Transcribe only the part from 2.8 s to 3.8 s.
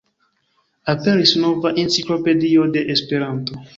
Esperanto!